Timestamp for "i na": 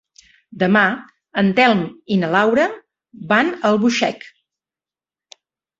2.15-2.31